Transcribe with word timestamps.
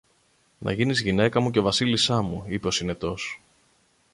Να 0.59 0.71
γίνεις 0.71 1.01
γυναίκα 1.01 1.39
μου 1.39 1.51
και 1.51 1.59
Βασίλισσά 1.59 2.21
μου, 2.21 2.43
είπε 2.47 2.67
ο 2.67 2.71
Συνετός. 2.71 3.39